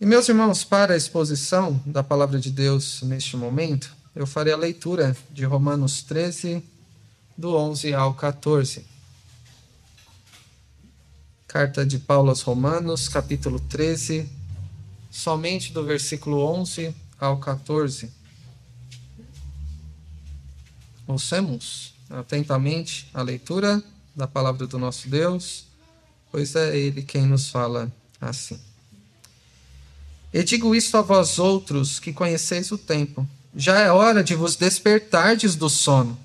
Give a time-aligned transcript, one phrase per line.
[0.00, 4.56] E meus irmãos, para a exposição da palavra de Deus neste momento, eu farei a
[4.56, 6.62] leitura de Romanos 13,
[7.36, 8.86] do 11 ao 14.
[11.48, 14.30] Carta de Paulo aos Romanos, capítulo 13,
[15.10, 18.08] somente do versículo 11 ao 14.
[21.08, 23.82] Ouçamos atentamente a leitura
[24.14, 25.66] da palavra do nosso Deus,
[26.30, 28.60] pois é Ele quem nos fala assim.
[30.32, 33.26] E digo isto a vós outros que conheceis o tempo.
[33.56, 36.18] Já é hora de vos despertardes do sono,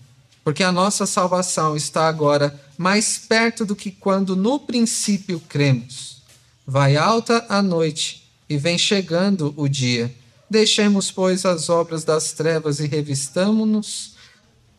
[0.43, 6.21] porque a nossa salvação está agora mais perto do que quando no princípio cremos.
[6.67, 10.13] Vai alta a noite e vem chegando o dia.
[10.49, 14.15] Deixemos, pois, as obras das trevas e revistamo-nos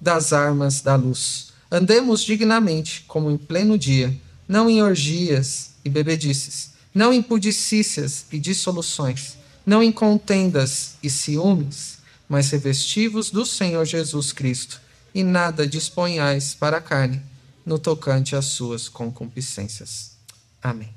[0.01, 1.49] das armas da luz.
[1.71, 4.15] Andemos dignamente, como em pleno dia,
[4.47, 11.99] não em orgias e bebedices, não em pudicícias e dissoluções, não em contendas e ciúmes,
[12.29, 14.81] mas revestivos do Senhor Jesus Cristo,
[15.15, 17.21] e nada disponhais para a carne,
[17.67, 20.17] no tocante às suas concupiscências.
[20.63, 20.95] Amém.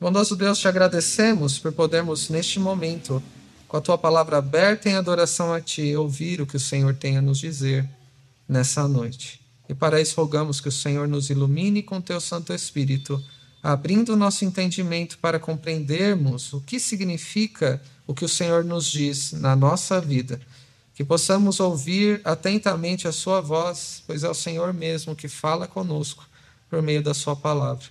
[0.00, 3.22] Bondoso Deus, te agradecemos por podermos, neste momento,
[3.66, 7.16] com a tua palavra aberta em adoração a ti, ouvir o que o Senhor tem
[7.16, 7.88] a nos dizer
[8.48, 9.40] nessa noite.
[9.68, 13.22] E para isso rogamos que o Senhor nos ilumine com teu Santo Espírito,
[13.62, 19.32] abrindo o nosso entendimento para compreendermos o que significa o que o Senhor nos diz
[19.32, 20.40] na nossa vida.
[20.94, 26.26] Que possamos ouvir atentamente a Sua voz, pois é o Senhor mesmo que fala conosco
[26.70, 27.84] por meio da Sua palavra.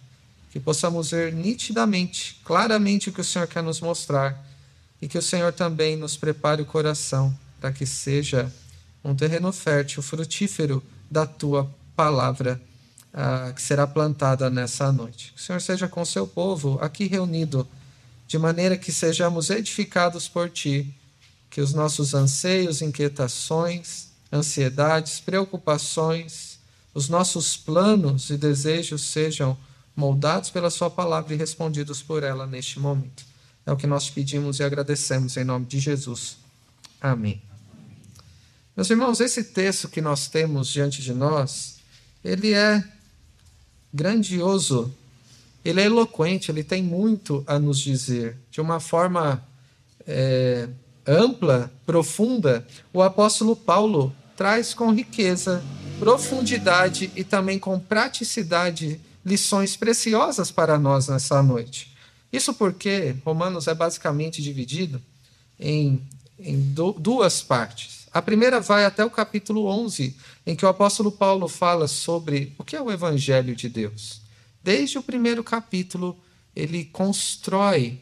[0.52, 4.46] Que possamos ver nitidamente, claramente o que o Senhor quer nos mostrar
[5.02, 8.52] e que o Senhor também nos prepare o coração para que seja
[9.04, 12.62] um terreno fértil, frutífero da tua palavra
[13.20, 15.34] ah, que será plantada nessa noite.
[15.34, 17.68] Que o Senhor seja com seu povo aqui reunido,
[18.28, 20.94] de maneira que sejamos edificados por ti,
[21.50, 26.60] que os nossos anseios, inquietações, ansiedades, preocupações,
[26.94, 29.58] os nossos planos e desejos sejam
[29.96, 33.26] moldados pela Sua palavra e respondidos por ela neste momento.
[33.66, 36.38] É o que nós pedimos e agradecemos em nome de Jesus.
[37.02, 37.42] Amém.
[38.76, 41.80] Meus irmãos, esse texto que nós temos diante de nós,
[42.24, 42.97] ele é
[43.98, 44.94] grandioso,
[45.66, 48.38] ele é eloquente, ele tem muito a nos dizer.
[48.52, 49.44] De uma forma
[50.06, 50.70] é,
[51.06, 55.64] ampla, profunda, o apóstolo Paulo traz com riqueza,
[56.00, 61.92] profundidade e também com praticidade lições preciosas para nós nessa noite.
[62.32, 65.02] Isso porque Romanos é basicamente dividido
[65.60, 66.08] em,
[66.40, 67.97] em duas partes.
[68.14, 72.64] A primeira vai até o capítulo 11, em que o apóstolo Paulo fala sobre o
[72.64, 74.22] que é o evangelho de Deus.
[74.64, 76.18] Desde o primeiro capítulo,
[76.56, 78.02] ele constrói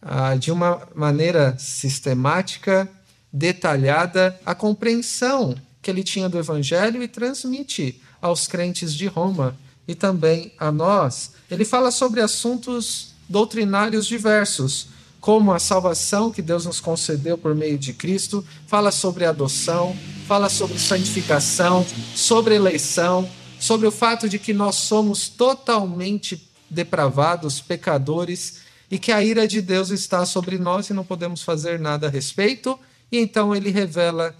[0.00, 2.88] ah, de uma maneira sistemática,
[3.32, 9.94] detalhada, a compreensão que ele tinha do evangelho e transmite aos crentes de Roma e
[9.94, 11.32] também a nós.
[11.50, 14.88] Ele fala sobre assuntos doutrinários diversos,
[15.20, 19.94] como a salvação que Deus nos concedeu por meio de Cristo, fala sobre adoção,
[20.26, 23.28] fala sobre santificação, sobre eleição,
[23.58, 28.60] sobre o fato de que nós somos totalmente depravados, pecadores,
[28.90, 32.10] e que a ira de Deus está sobre nós e não podemos fazer nada a
[32.10, 32.78] respeito.
[33.12, 34.34] E então ele revela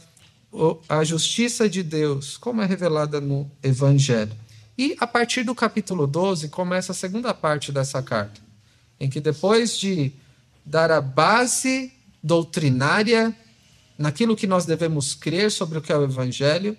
[0.88, 4.32] a justiça de Deus, como é revelada no Evangelho.
[4.76, 8.40] E a partir do capítulo 12 começa a segunda parte dessa carta,
[8.98, 10.12] em que depois de
[10.70, 11.92] dar a base
[12.22, 13.36] doutrinária
[13.98, 16.78] naquilo que nós devemos crer sobre o que é o Evangelho,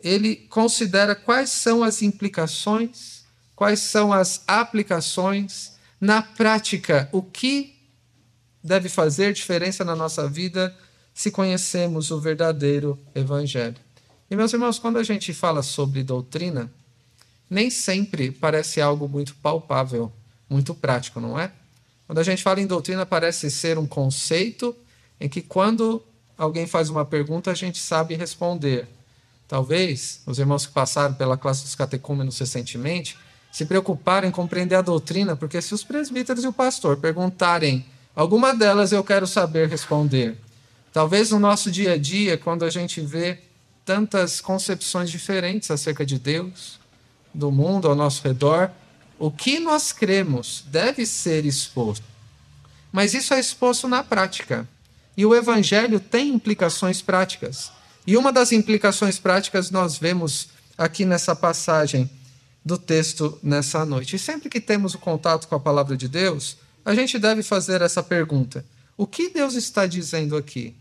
[0.00, 3.22] ele considera quais são as implicações,
[3.54, 7.76] quais são as aplicações na prática, o que
[8.62, 10.76] deve fazer diferença na nossa vida
[11.14, 13.76] se conhecemos o verdadeiro Evangelho.
[14.28, 16.68] E, meus irmãos, quando a gente fala sobre doutrina,
[17.48, 20.12] nem sempre parece algo muito palpável,
[20.50, 21.52] muito prático, não é?
[22.06, 24.76] Quando a gente fala em doutrina, parece ser um conceito
[25.20, 26.02] em que, quando
[26.36, 28.86] alguém faz uma pergunta, a gente sabe responder.
[29.48, 33.16] Talvez os irmãos que passaram pela classe dos catecúmenos recentemente
[33.52, 38.52] se preocuparem em compreender a doutrina, porque se os presbíteros e o pastor perguntarem alguma
[38.54, 40.36] delas, eu quero saber responder.
[40.92, 43.38] Talvez no nosso dia a dia, quando a gente vê
[43.84, 46.80] tantas concepções diferentes acerca de Deus,
[47.32, 48.70] do mundo ao nosso redor,
[49.18, 52.04] o que nós cremos deve ser exposto.
[52.92, 54.68] Mas isso é exposto na prática.
[55.16, 57.70] E o evangelho tem implicações práticas.
[58.06, 62.10] E uma das implicações práticas nós vemos aqui nessa passagem
[62.64, 64.16] do texto nessa noite.
[64.16, 67.82] E sempre que temos o contato com a palavra de Deus, a gente deve fazer
[67.82, 68.64] essa pergunta:
[68.96, 70.74] o que Deus está dizendo aqui?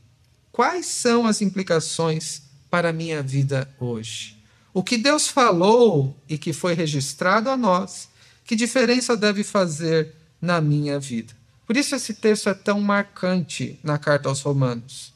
[0.51, 4.37] Quais são as implicações para a minha vida hoje?
[4.73, 8.09] O que Deus falou e que foi registrado a nós,
[8.45, 11.33] que diferença deve fazer na minha vida?
[11.65, 15.13] Por isso esse texto é tão marcante na carta aos Romanos.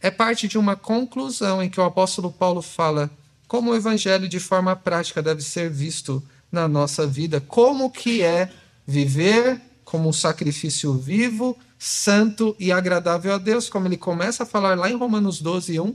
[0.00, 3.10] É parte de uma conclusão em que o apóstolo Paulo fala
[3.48, 8.50] como o evangelho de forma prática deve ser visto na nossa vida, como que é
[8.86, 14.76] viver como um sacrifício vivo, santo e agradável a Deus, como ele começa a falar
[14.76, 15.94] lá em Romanos 12, 1,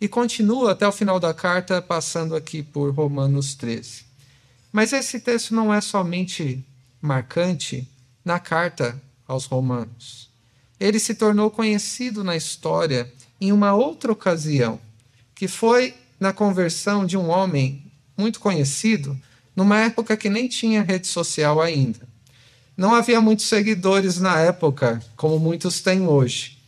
[0.00, 4.09] e continua até o final da carta, passando aqui por Romanos 13.
[4.72, 6.64] Mas esse texto não é somente
[7.00, 7.88] marcante
[8.24, 10.30] na carta aos Romanos.
[10.78, 14.80] Ele se tornou conhecido na história em uma outra ocasião,
[15.34, 17.84] que foi na conversão de um homem
[18.16, 19.18] muito conhecido,
[19.56, 22.00] numa época que nem tinha rede social ainda.
[22.76, 26.58] Não havia muitos seguidores na época, como muitos têm hoje.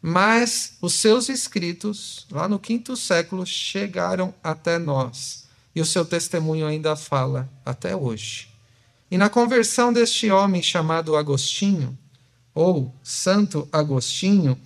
[0.00, 5.41] Mas os seus escritos, lá no quinto século, chegaram até nós.
[5.74, 8.48] E o seu testemunho ainda fala até hoje.
[9.10, 11.96] E na conversão deste homem chamado Agostinho,
[12.54, 14.58] ou Santo Agostinho,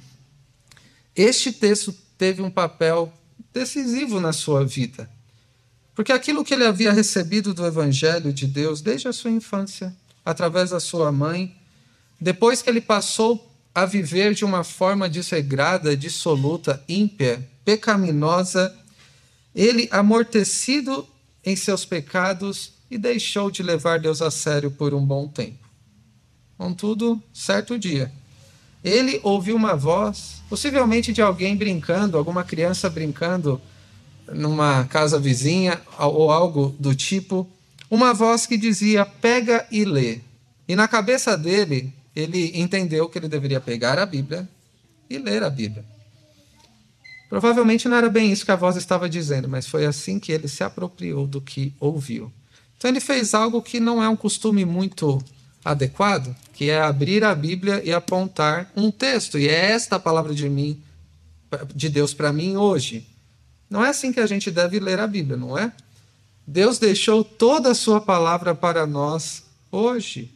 [1.14, 3.12] este texto teve um papel
[3.52, 5.08] decisivo na sua vida.
[5.94, 10.70] Porque aquilo que ele havia recebido do Evangelho de Deus desde a sua infância, através
[10.70, 11.56] da sua mãe,
[12.20, 18.76] depois que ele passou a viver de uma forma desregrada, dissoluta, ímpia, pecaminosa,
[19.56, 21.08] ele, amortecido
[21.42, 25.66] em seus pecados, e deixou de levar Deus a sério por um bom tempo.
[26.58, 28.12] Contudo, certo dia,
[28.84, 33.60] ele ouviu uma voz, possivelmente de alguém brincando, alguma criança brincando
[34.32, 37.48] numa casa vizinha ou algo do tipo,
[37.90, 40.20] uma voz que dizia: pega e lê.
[40.68, 44.48] E na cabeça dele, ele entendeu que ele deveria pegar a Bíblia
[45.08, 45.84] e ler a Bíblia.
[47.28, 50.48] Provavelmente não era bem isso que a voz estava dizendo, mas foi assim que ele
[50.48, 52.32] se apropriou do que ouviu.
[52.76, 55.22] Então ele fez algo que não é um costume muito
[55.64, 59.38] adequado, que é abrir a Bíblia e apontar um texto.
[59.38, 60.80] E é esta a palavra de mim,
[61.74, 63.06] de Deus para mim hoje.
[63.68, 65.72] Não é assim que a gente deve ler a Bíblia, não é?
[66.46, 69.42] Deus deixou toda a sua palavra para nós
[69.72, 70.32] hoje.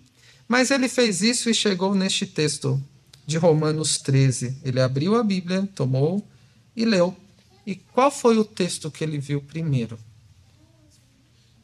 [0.49, 2.83] Mas ele fez isso e chegou neste texto
[3.25, 4.59] de Romanos 13.
[4.65, 6.27] Ele abriu a Bíblia, tomou
[6.83, 7.17] e leu.
[7.67, 9.99] E qual foi o texto que ele viu primeiro?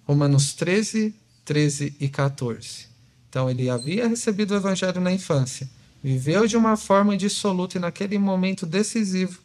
[0.04, 1.14] Romanos 13,
[1.44, 2.86] 13 e 14.
[3.28, 5.68] Então ele havia recebido o evangelho na infância,
[6.02, 9.40] viveu de uma forma dissoluta e naquele momento decisivo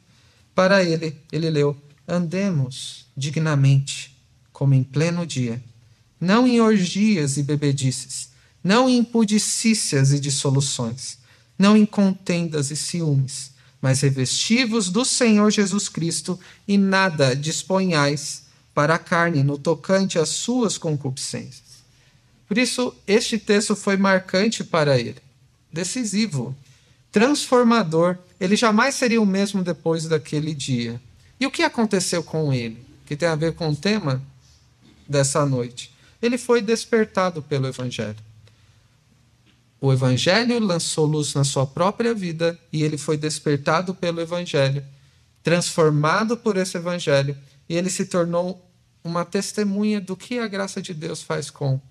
[0.54, 1.76] para ele, ele leu:
[2.08, 4.16] Andemos dignamente,
[4.52, 5.62] como em pleno dia,
[6.20, 8.30] não em orgias e bebedices,
[8.64, 11.18] não em impudicícias e dissoluções,
[11.58, 13.52] não em contendas e ciúmes,
[13.82, 18.44] mas revestivos do Senhor Jesus Cristo e nada disponhais
[18.74, 21.82] para a carne no tocante às suas concupiscências.
[22.48, 25.20] Por isso, este texto foi marcante para ele,
[25.72, 26.56] decisivo,
[27.12, 28.18] transformador.
[28.40, 31.02] Ele jamais seria o mesmo depois daquele dia.
[31.40, 32.86] E o que aconteceu com ele?
[33.06, 34.22] Que tem a ver com o tema
[35.08, 35.92] dessa noite.
[36.22, 38.18] Ele foi despertado pelo Evangelho.
[39.84, 44.86] O Evangelho lançou luz na sua própria vida e ele foi despertado pelo Evangelho,
[45.42, 47.36] transformado por esse Evangelho
[47.68, 48.64] e ele se tornou
[49.04, 51.82] uma testemunha do que a graça de Deus faz com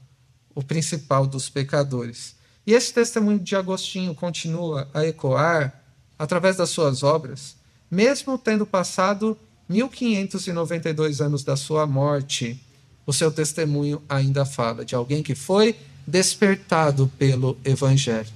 [0.54, 2.36] o principal dos pecadores.
[2.64, 5.82] E esse testemunho de Agostinho continua a ecoar
[6.16, 7.56] através das suas obras,
[7.90, 9.36] mesmo tendo passado
[9.68, 12.64] 1592 anos da sua morte.
[13.04, 15.74] O seu testemunho ainda fala de alguém que foi
[16.10, 18.28] despertado pelo Evangelho.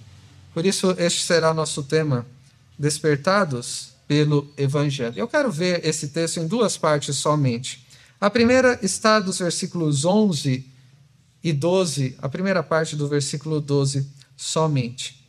[0.55, 2.25] Por isso, este será nosso tema:
[2.79, 5.15] despertados pelo Evangelho.
[5.17, 7.85] Eu quero ver esse texto em duas partes somente.
[8.21, 10.65] A primeira está dos versículos 11
[11.43, 15.27] e 12, a primeira parte do versículo 12 somente,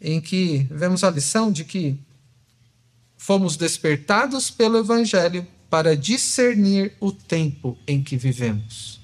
[0.00, 1.98] em que vemos a lição de que
[3.16, 9.03] fomos despertados pelo Evangelho para discernir o tempo em que vivemos.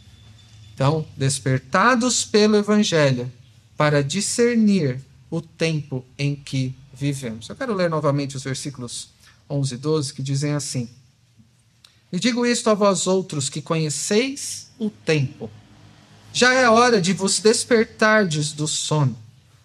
[0.81, 3.31] Então, despertados pelo Evangelho
[3.77, 4.99] para discernir
[5.31, 7.51] o tempo em que vivemos.
[7.51, 9.11] Eu quero ler novamente os versículos
[9.51, 10.89] 11 e 12 que dizem assim:
[12.11, 15.51] e digo isto a vós outros que conheceis o tempo.
[16.33, 19.19] Já é hora de vos despertardes do sono,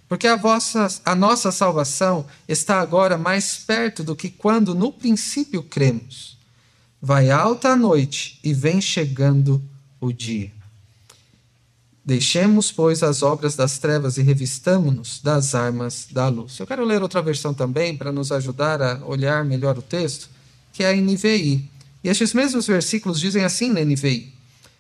[0.10, 5.64] porque a, vossa, a nossa salvação está agora mais perto do que quando no princípio
[5.64, 6.38] cremos.
[7.02, 9.64] Vai alta a noite e vem chegando
[10.02, 10.55] o dia.
[12.06, 16.60] Deixemos, pois, as obras das trevas e revistamo-nos das armas da luz.
[16.60, 20.30] Eu quero ler outra versão também para nos ajudar a olhar melhor o texto,
[20.72, 21.68] que é a NVI.
[22.04, 24.32] E estes mesmos versículos dizem assim na NVI: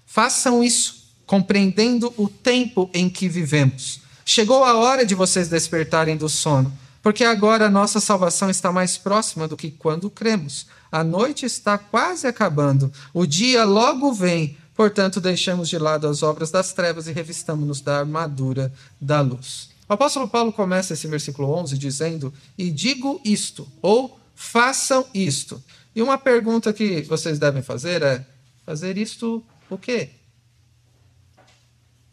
[0.06, 4.02] Façam isso, compreendendo o tempo em que vivemos.
[4.24, 9.00] Chegou a hora de vocês despertarem do sono, porque agora a nossa salvação está mais
[9.00, 10.68] próxima do que quando cremos.
[10.92, 16.52] A noite está quase acabando, o dia logo vem Portanto, deixamos de lado as obras
[16.52, 19.70] das trevas e revistamos-nos da armadura da luz.
[19.88, 25.64] O apóstolo Paulo começa esse versículo 11 dizendo: E digo isto, ou façam isto.
[25.96, 28.28] E uma pergunta que vocês devem fazer é:
[28.66, 30.10] fazer isto o quê?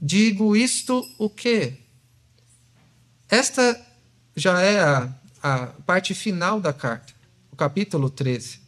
[0.00, 1.78] Digo isto o quê?
[3.28, 3.80] Esta
[4.36, 7.12] já é a, a parte final da carta,
[7.50, 8.60] o capítulo 13.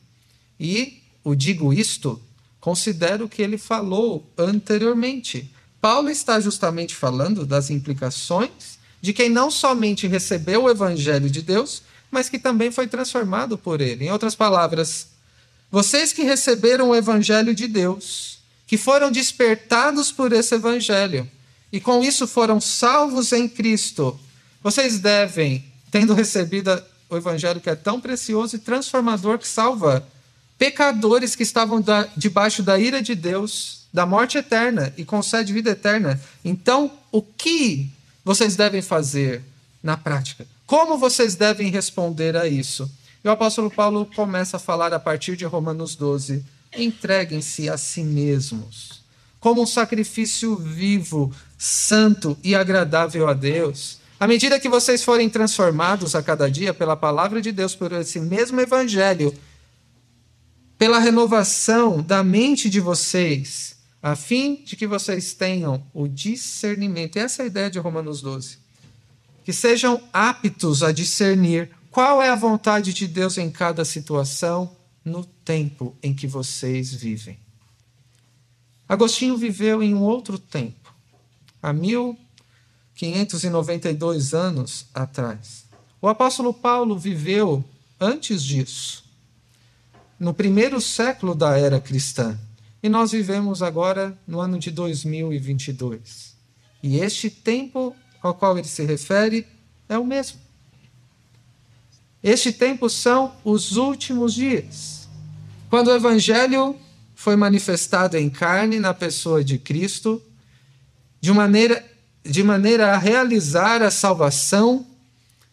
[0.59, 2.21] E o digo isto
[2.65, 5.53] Considera o que ele falou anteriormente.
[5.83, 11.83] Paulo está justamente falando das implicações de quem não somente recebeu o evangelho de Deus,
[12.11, 14.07] mas que também foi transformado por ele.
[14.07, 15.09] Em outras palavras,
[15.71, 21.31] vocês que receberam o evangelho de Deus, que foram despertados por esse evangelho
[21.71, 24.19] e com isso foram salvos em Cristo,
[24.63, 30.09] vocês devem, tendo recebido o evangelho que é tão precioso e transformador que salva
[30.59, 35.71] pecadores que estavam da, debaixo da ira de Deus, da morte eterna e concede vida
[35.71, 36.21] eterna.
[36.45, 37.91] Então, o que
[38.25, 39.43] vocês devem fazer
[39.83, 40.47] na prática?
[40.67, 42.91] Como vocês devem responder a isso?
[43.23, 46.45] E o apóstolo Paulo começa a falar a partir de Romanos 12:
[46.77, 49.03] entreguem-se a si mesmos,
[49.39, 53.99] como um sacrifício vivo, santo e agradável a Deus.
[54.19, 58.21] À medida que vocês forem transformados a cada dia pela palavra de Deus, por esse
[58.21, 59.35] mesmo evangelho,
[60.79, 67.17] pela renovação da mente de vocês, a fim de que vocês tenham o discernimento.
[67.17, 68.59] Essa é a ideia de Romanos 12.
[69.45, 75.25] Que sejam aptos a discernir qual é a vontade de Deus em cada situação no
[75.25, 77.39] tempo em que vocês vivem.
[78.89, 80.95] Agostinho viveu em um outro tempo,
[81.63, 85.67] há 1592 anos atrás.
[86.01, 87.65] O apóstolo Paulo viveu
[87.99, 89.04] antes disso
[90.25, 92.39] no primeiro século da era cristã.
[92.83, 96.35] E nós vivemos agora no ano de 2022.
[96.83, 99.47] E este tempo ao qual ele se refere
[99.87, 100.39] é o mesmo.
[102.23, 105.07] Este tempo são os últimos dias.
[105.69, 106.75] Quando o evangelho
[107.15, 110.23] foi manifestado em carne na pessoa de Cristo,
[111.21, 111.85] de maneira,
[112.25, 114.87] de maneira a realizar a salvação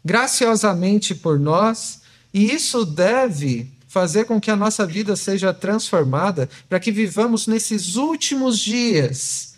[0.03, 6.79] graciosamente por nós, e isso deve fazer com que a nossa vida seja transformada, para
[6.79, 9.55] que vivamos nesses últimos dias,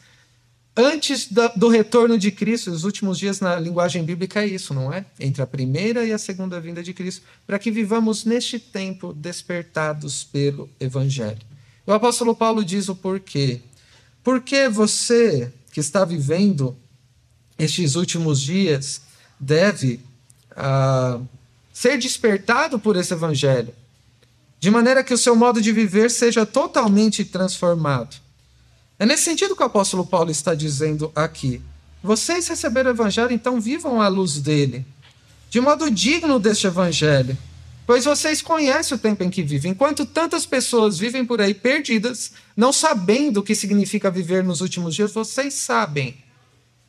[0.76, 2.72] antes do retorno de Cristo.
[2.72, 5.06] Os últimos dias na linguagem bíblica é isso, não é?
[5.20, 10.24] Entre a primeira e a segunda vinda de Cristo, para que vivamos neste tempo despertados
[10.24, 11.38] pelo Evangelho.
[11.86, 13.62] O apóstolo Paulo diz o porquê.
[14.24, 16.76] Porque você que está vivendo
[17.60, 19.00] estes últimos dias
[19.40, 20.00] deve
[20.54, 21.24] uh,
[21.72, 23.83] ser despertado por esse Evangelho
[24.64, 28.16] de maneira que o seu modo de viver seja totalmente transformado.
[28.98, 31.62] É nesse sentido que o apóstolo Paulo está dizendo aqui:
[32.02, 34.86] vocês receberam o evangelho, então vivam à luz dele,
[35.50, 37.38] de modo digno deste evangelho,
[37.86, 39.72] pois vocês conhecem o tempo em que vivem.
[39.72, 44.96] Enquanto tantas pessoas vivem por aí perdidas, não sabendo o que significa viver nos últimos
[44.96, 46.16] dias, vocês sabem.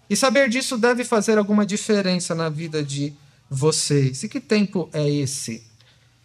[0.08, 3.12] E saber disso deve fazer alguma diferença na vida de
[3.50, 4.22] vocês.
[4.22, 5.73] E que tempo é esse?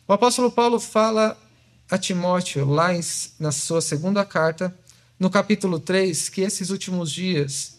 [0.10, 1.40] O apóstolo Paulo fala
[1.88, 3.00] a Timóteo, lá em,
[3.40, 4.76] na sua segunda carta,
[5.20, 7.78] no capítulo 3, que esses últimos dias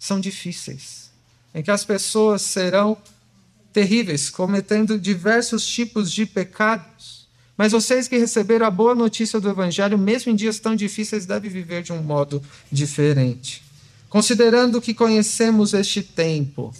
[0.00, 1.12] são difíceis,
[1.54, 2.98] em que as pessoas serão
[3.72, 7.28] terríveis, cometendo diversos tipos de pecados.
[7.56, 11.48] Mas vocês que receberam a boa notícia do Evangelho, mesmo em dias tão difíceis, devem
[11.48, 13.62] viver de um modo diferente.
[14.08, 16.74] Considerando que conhecemos este tempo,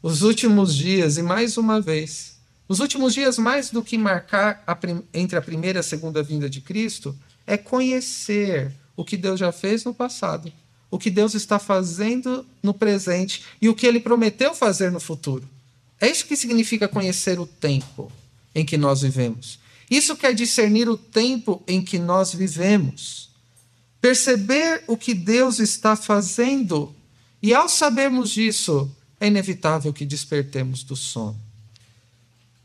[0.00, 2.38] os últimos dias, e mais uma vez,
[2.70, 4.78] os últimos dias, mais do que marcar a
[5.12, 9.50] entre a primeira e a segunda vinda de Cristo, é conhecer o que Deus já
[9.50, 10.52] fez no passado,
[10.88, 15.48] o que Deus está fazendo no presente e o que ele prometeu fazer no futuro.
[16.00, 18.08] É isso que significa conhecer o tempo
[18.54, 19.58] em que nós vivemos.
[19.90, 23.30] Isso quer discernir o tempo em que nós vivemos.
[24.00, 26.94] Perceber o que Deus está fazendo.
[27.42, 31.49] E ao sabermos disso, é inevitável que despertemos do sono.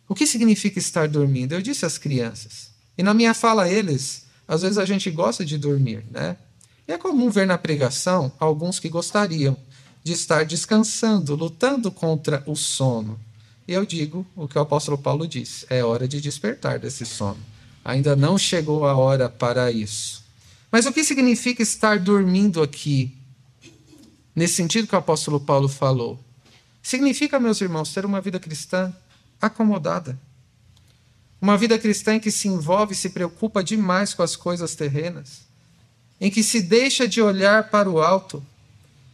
[0.08, 1.54] O que significa estar dormindo?
[1.54, 2.70] Eu disse às crianças.
[2.98, 6.38] E na minha fala a eles, às vezes a gente gosta de dormir, né?
[6.88, 9.58] E é comum ver na pregação alguns que gostariam
[10.04, 13.20] de estar descansando, lutando contra o sono.
[13.68, 17.40] E eu digo o que o apóstolo Paulo disse: é hora de despertar desse sono.
[17.84, 20.24] Ainda não chegou a hora para isso.
[20.72, 23.16] Mas o que significa estar dormindo aqui?
[24.36, 26.20] Nesse sentido que o apóstolo Paulo falou.
[26.84, 28.96] Significa, meus irmãos, ter uma vida cristã
[29.42, 30.20] acomodada.
[31.42, 35.42] Uma vida cristã em que se envolve e se preocupa demais com as coisas terrenas,
[36.20, 38.44] em que se deixa de olhar para o alto,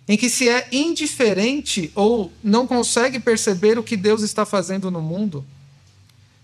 [0.07, 5.01] em que se é indiferente ou não consegue perceber o que Deus está fazendo no
[5.01, 5.45] mundo,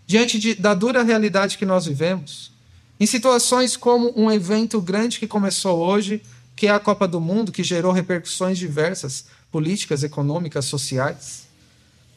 [0.06, 2.52] diante de, da dura realidade que nós vivemos,
[3.00, 6.22] em situações como um evento grande que começou hoje,
[6.56, 11.47] que é a Copa do Mundo, que gerou repercussões diversas, políticas, econômicas, sociais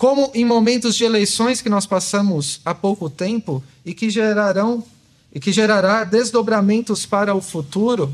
[0.01, 4.83] como em momentos de eleições que nós passamos há pouco tempo e que gerarão
[5.31, 8.11] e que gerará desdobramentos para o futuro,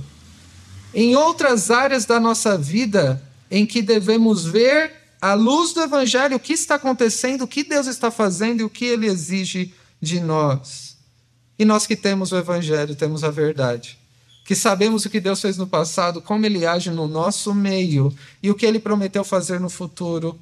[0.93, 6.41] em outras áreas da nossa vida em que devemos ver à luz do evangelho o
[6.41, 10.97] que está acontecendo, o que Deus está fazendo e o que ele exige de nós.
[11.57, 13.97] E nós que temos o evangelho, temos a verdade
[14.47, 18.49] que sabemos o que Deus fez no passado, como Ele age no nosso meio e
[18.49, 20.39] o que Ele prometeu fazer no futuro,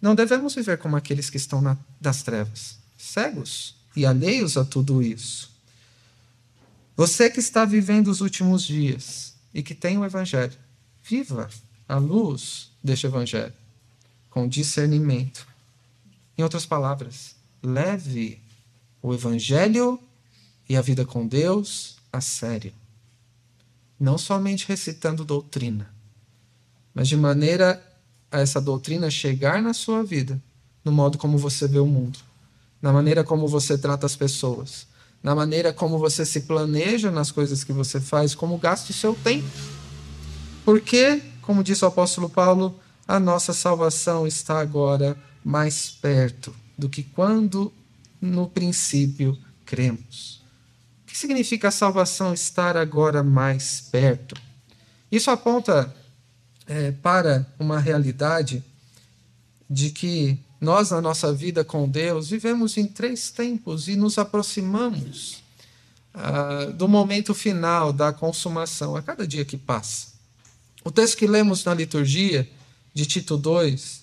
[0.00, 1.76] não devemos viver como aqueles que estão na,
[2.24, 5.50] trevas, cegos e alheios a tudo isso.
[6.96, 10.56] Você que está vivendo os últimos dias e que tem o Evangelho,
[11.02, 11.48] viva
[11.88, 13.52] a luz deste Evangelho,
[14.30, 15.46] com discernimento.
[16.36, 18.40] Em outras palavras, leve
[19.02, 19.98] o Evangelho
[20.68, 22.72] e a vida com Deus a sério.
[23.98, 25.90] Não somente recitando doutrina,
[26.94, 27.82] mas de maneira
[28.30, 30.40] a essa doutrina chegar na sua vida,
[30.84, 32.18] no modo como você vê o mundo,
[32.80, 34.86] na maneira como você trata as pessoas,
[35.22, 39.14] na maneira como você se planeja nas coisas que você faz, como gasta o seu
[39.14, 39.48] tempo.
[40.64, 47.02] Porque, como disse o apóstolo Paulo, a nossa salvação está agora mais perto do que
[47.02, 47.72] quando
[48.20, 50.42] no princípio cremos.
[51.02, 54.34] O que significa a salvação estar agora mais perto?
[55.10, 55.94] Isso aponta
[56.66, 58.62] é, para uma realidade
[59.68, 65.42] de que nós, na nossa vida com Deus, vivemos em três tempos e nos aproximamos
[66.14, 70.08] ah, do momento final da consumação a cada dia que passa.
[70.82, 72.48] O texto que lemos na liturgia,
[72.94, 74.02] de Tito 2,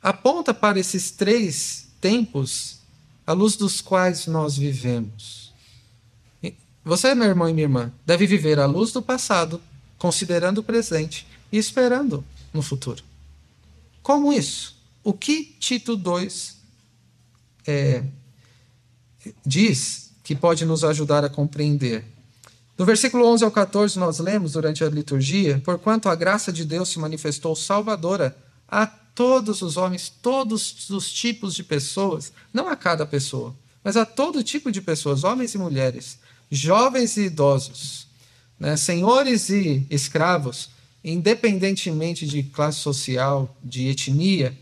[0.00, 2.78] aponta para esses três tempos
[3.26, 5.52] à luz dos quais nós vivemos.
[6.84, 9.60] Você, meu irmão e minha irmã, deve viver à luz do passado,
[9.98, 13.02] considerando o presente e esperando no futuro.
[14.02, 14.76] Como isso?
[15.02, 16.56] O que Tito 2
[17.66, 18.02] é,
[19.44, 22.04] diz que pode nos ajudar a compreender?
[22.76, 26.88] No versículo 11 ao 14, nós lemos durante a liturgia: Porquanto a graça de Deus
[26.88, 28.36] se manifestou salvadora
[28.66, 34.06] a todos os homens, todos os tipos de pessoas, não a cada pessoa, mas a
[34.06, 36.18] todo tipo de pessoas, homens e mulheres,
[36.50, 38.06] jovens e idosos,
[38.58, 40.70] né, senhores e escravos,
[41.04, 44.56] independentemente de classe social, de etnia,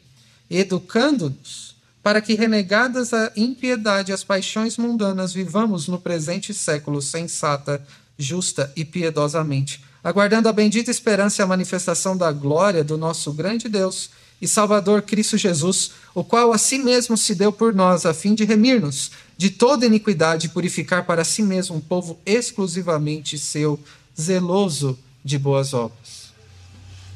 [0.51, 7.85] educando-nos para que, renegadas a impiedade e as paixões mundanas, vivamos no presente século sensata,
[8.17, 13.69] justa e piedosamente, aguardando a bendita esperança e a manifestação da glória do nosso grande
[13.69, 18.15] Deus e Salvador Cristo Jesus, o qual a si mesmo se deu por nós, a
[18.15, 23.79] fim de remir-nos de toda iniquidade e purificar para si mesmo um povo exclusivamente seu,
[24.19, 26.28] zeloso de boas obras.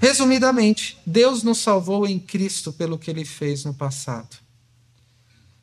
[0.03, 4.37] Resumidamente, Deus nos salvou em Cristo pelo que ele fez no passado.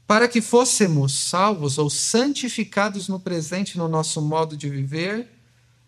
[0.08, 5.28] Para que fôssemos salvos ou santificados no presente no nosso modo de viver,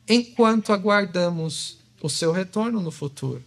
[0.05, 3.41] enquanto aguardamos o seu retorno no futuro.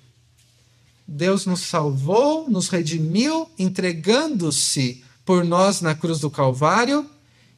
[1.06, 7.06] Deus nos salvou, nos redimiu, entregando-se por nós na cruz do Calvário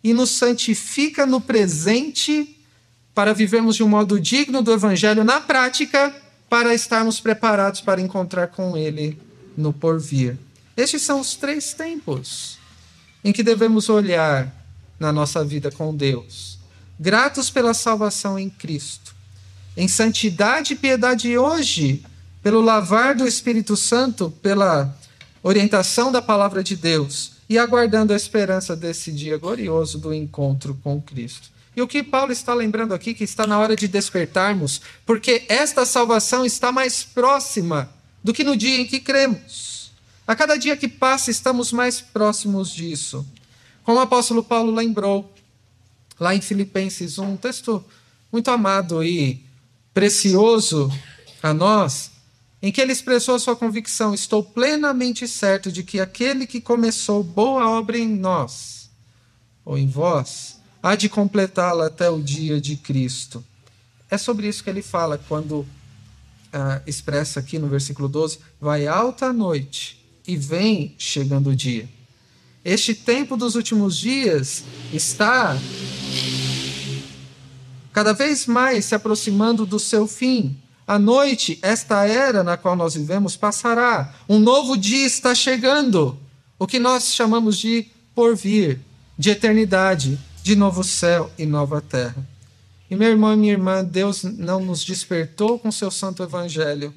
[0.03, 2.59] e nos santifica no presente
[3.15, 6.26] para vivermos de um modo digno do Evangelho na prática
[6.57, 9.21] para estarmos preparados para encontrar com Ele
[9.59, 10.39] no porvir.
[10.75, 12.57] Estes são os três tempos
[13.23, 14.51] em que devemos olhar
[14.99, 16.59] na nossa vida com Deus,
[16.99, 19.15] gratos pela salvação em Cristo,
[19.77, 22.03] em santidade e piedade hoje,
[22.43, 24.97] pelo lavar do Espírito Santo, pela
[25.43, 31.03] orientação da palavra de Deus e aguardando a esperança desse dia glorioso do encontro com
[31.03, 31.51] Cristo.
[31.77, 35.85] E o que Paulo está lembrando aqui que está na hora de despertarmos, porque esta
[35.85, 37.91] salvação está mais próxima
[38.25, 39.93] do que no dia em que cremos.
[40.27, 43.25] A cada dia que passa, estamos mais próximos disso.
[43.85, 45.31] Como o apóstolo Paulo lembrou,
[46.19, 47.85] lá em Filipenses 1, um texto
[48.33, 49.45] muito amado e
[49.93, 50.91] precioso
[51.43, 52.11] a nós,
[52.61, 57.23] em que ele expressou a sua convicção: Estou plenamente certo de que aquele que começou
[57.23, 58.91] boa obra em nós,
[59.65, 60.56] ou em vós,
[60.87, 63.45] há de completá-la até o dia de Cristo.
[64.09, 65.67] É sobre isso que ele fala quando
[66.53, 71.89] ah, expressa aqui no versículo 12: Vai alta a noite e vem chegando o dia.
[72.65, 75.59] Este tempo dos últimos dias está
[77.93, 80.57] cada vez mais se aproximando do seu fim.
[80.87, 84.15] A noite, esta era na qual nós vivemos, passará.
[84.29, 86.17] Um novo dia está chegando.
[86.61, 88.81] O que nós chamamos de porvir,
[89.19, 90.17] de eternidade,
[90.47, 92.25] de novo céu e nova terra.
[92.89, 96.95] E meu irmão e minha irmã, Deus não nos despertou com seu santo evangelho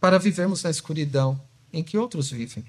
[0.00, 1.40] para vivermos na escuridão
[1.72, 2.64] em que outros vivem,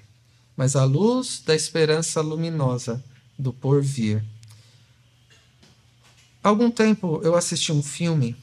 [0.56, 3.00] mas à luz da esperança luminosa
[3.38, 4.24] do porvir.
[6.42, 8.34] Há algum tempo eu assisti um filme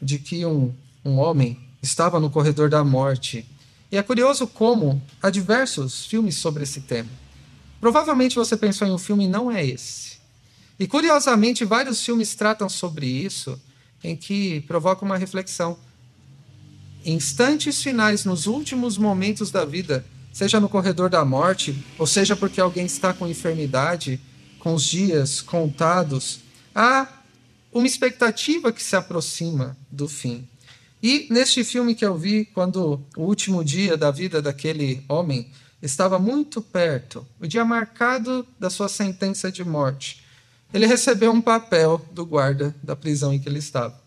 [0.00, 3.44] de que um, um homem estava no corredor da morte.
[3.92, 7.10] E é curioso como há diversos filmes sobre esse tema.
[7.82, 10.07] Provavelmente você pensou em um filme e não é esse.
[10.78, 13.60] E curiosamente, vários filmes tratam sobre isso,
[14.02, 15.78] em que provoca uma reflexão.
[17.04, 22.60] Instantes finais, nos últimos momentos da vida, seja no corredor da morte, ou seja porque
[22.60, 24.20] alguém está com enfermidade,
[24.58, 26.40] com os dias contados,
[26.74, 27.08] há
[27.72, 30.46] uma expectativa que se aproxima do fim.
[31.02, 36.18] E neste filme que eu vi, quando o último dia da vida daquele homem estava
[36.18, 40.24] muito perto, o dia marcado da sua sentença de morte,
[40.72, 43.98] ele recebeu um papel do guarda da prisão em que ele estava,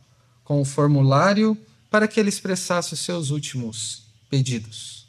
[0.44, 1.58] com um formulário
[1.90, 5.08] para que ele expressasse os seus últimos pedidos.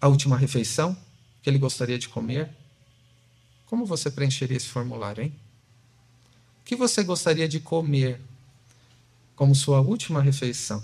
[0.00, 0.96] A última refeição
[1.42, 2.48] que ele gostaria de comer.
[3.66, 5.34] Como você preencheria esse formulário, hein?
[6.60, 8.20] O que você gostaria de comer
[9.34, 10.82] como sua última refeição?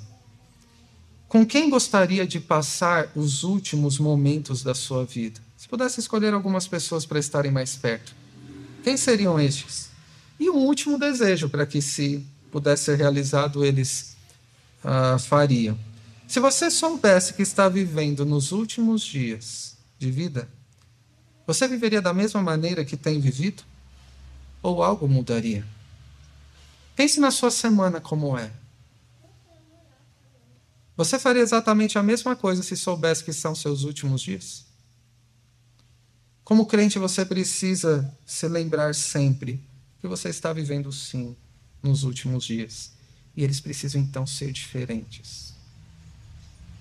[1.29, 5.41] Com quem gostaria de passar os últimos momentos da sua vida?
[5.57, 8.15] Se pudesse escolher algumas pessoas para estarem mais perto,
[8.83, 9.91] quem seriam estes?
[10.39, 14.17] E um último desejo para que, se pudesse ser realizado, eles
[14.85, 15.79] uh, fariam.
[16.27, 20.49] Se você soubesse que está vivendo nos últimos dias de vida,
[21.47, 23.63] você viveria da mesma maneira que tem vivido?
[24.63, 25.65] ou algo mudaria?
[26.97, 28.51] Pense na sua semana como é.
[30.97, 34.67] Você faria exatamente a mesma coisa se soubesse que são seus últimos dias?
[36.49, 39.61] Como crente, você precisa se lembrar sempre
[40.01, 41.37] que você está vivendo sim
[41.83, 42.91] nos últimos dias.
[43.37, 45.53] E eles precisam então ser diferentes.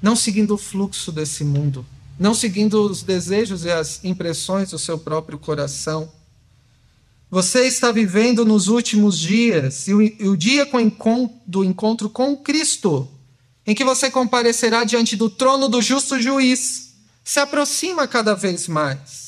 [0.02, 1.86] Não seguindo o fluxo desse mundo,
[2.18, 6.10] não seguindo os desejos e as impressões do seu próprio coração,
[7.30, 10.66] você está vivendo nos últimos dias e o, e o dia
[11.46, 13.06] do encontro com Cristo,
[13.66, 19.27] em que você comparecerá diante do trono do justo juiz, se aproxima cada vez mais.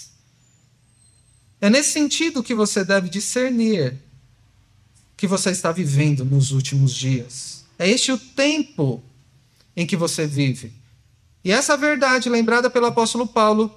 [1.62, 3.98] É nesse sentido que você deve discernir
[5.18, 7.66] que você está vivendo nos últimos dias.
[7.78, 9.04] É este o tempo
[9.76, 10.72] em que você vive.
[11.44, 13.74] E essa verdade, lembrada pelo apóstolo Paulo,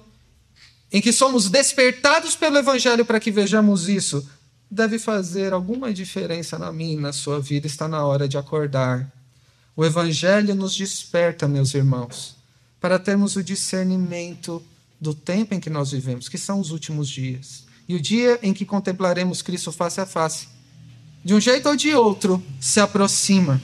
[0.91, 4.25] em que somos despertados pelo Evangelho para que vejamos isso,
[4.71, 7.67] deve fazer alguma diferença na minha na sua vida.
[7.67, 9.11] Está na hora de acordar.
[9.75, 12.37] O Evangelho nos desperta, meus irmãos,
[12.79, 14.63] para termos o discernimento
[14.99, 17.65] do tempo em que nós vivemos, que são os últimos dias.
[17.87, 20.47] E o dia em que contemplaremos Cristo face a face,
[21.23, 23.61] de um jeito ou de outro, se aproxima.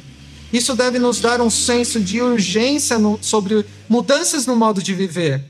[0.51, 5.49] Isso deve nos dar um senso de urgência no, sobre mudanças no modo de viver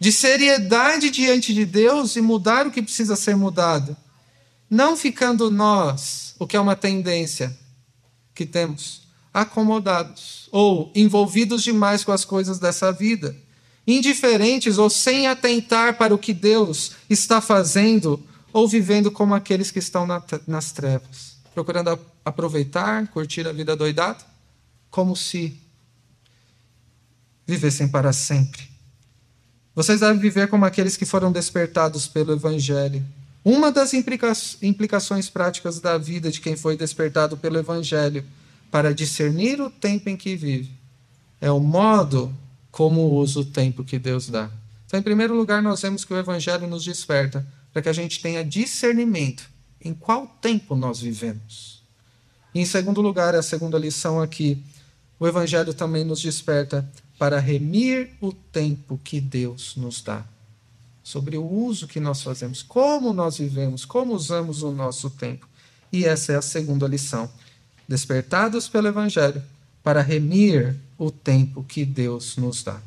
[0.00, 3.94] de seriedade diante de Deus e mudar o que precisa ser mudado.
[4.68, 7.54] Não ficando nós, o que é uma tendência
[8.34, 13.36] que temos, acomodados ou envolvidos demais com as coisas dessa vida,
[13.86, 19.78] indiferentes ou sem atentar para o que Deus está fazendo ou vivendo como aqueles que
[19.78, 20.06] estão
[20.46, 24.24] nas trevas, procurando aproveitar, curtir a vida doidada,
[24.90, 25.56] como se
[27.46, 28.68] vivessem para sempre.
[29.74, 33.04] Vocês devem viver como aqueles que foram despertados pelo Evangelho.
[33.44, 38.24] Uma das implica implicações práticas da vida de quem foi despertado pelo Evangelho
[38.70, 40.70] para discernir o tempo em que vive
[41.40, 42.34] é o modo
[42.70, 44.50] como usa o tempo que Deus dá.
[44.86, 48.20] Então, em primeiro lugar, nós vemos que o Evangelho nos desperta para que a gente
[48.20, 49.48] tenha discernimento
[49.80, 51.82] em qual tempo nós vivemos.
[52.54, 54.62] E, em segundo lugar, a segunda lição aqui,
[55.18, 60.24] o Evangelho também nos desperta para remir o tempo que Deus nos dá.
[61.02, 65.48] Sobre o uso que nós fazemos, como nós vivemos, como usamos o nosso tempo.
[65.92, 67.30] E essa é a segunda lição.
[67.88, 69.42] despertados pelo Evangelho,
[69.82, 72.78] para remir o tempo que Deus nos dá.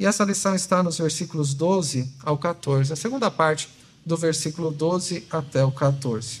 [0.00, 3.68] E essa lição está nos versículos 12 ao 14, a segunda parte
[4.04, 6.40] do versículo 12 até o 14.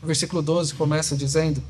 [0.00, 1.60] O versículo 12 começa dizendo,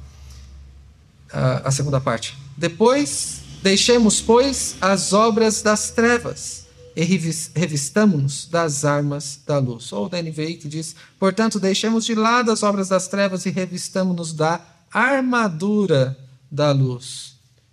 [1.32, 9.40] a, a segunda parte: Depois deixemos, pois, as obras das trevas e revistamos-nos das armas
[9.46, 9.90] da luz.
[9.92, 14.34] Ou da NVI que diz: Portanto, deixemos de lado as obras das trevas e revistamos-nos
[14.34, 14.60] da
[14.92, 16.18] armadura
[16.50, 17.31] da luz.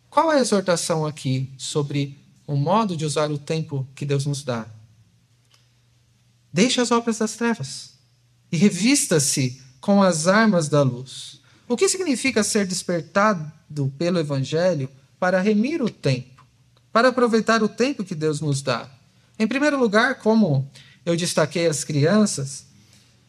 [0.09, 2.17] Qual a exortação aqui sobre
[2.47, 4.65] o modo de usar o tempo que Deus nos dá?
[6.51, 7.93] Deixe as obras das trevas
[8.51, 11.39] e revista-se com as armas da luz.
[11.67, 13.51] O que significa ser despertado
[13.97, 16.43] pelo Evangelho para remir o tempo,
[16.91, 18.89] para aproveitar o tempo que Deus nos dá?
[19.37, 20.69] Em primeiro lugar, como
[21.05, 22.65] eu destaquei as crianças,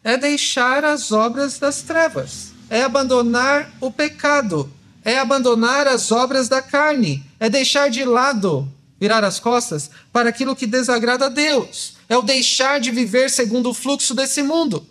[0.02, 4.72] é deixar as obras das trevas, é abandonar o pecado,
[5.04, 10.54] é abandonar as obras da carne, é deixar de lado, virar as costas para aquilo
[10.56, 14.86] que desagrada a Deus, é o deixar de viver segundo o fluxo desse mundo.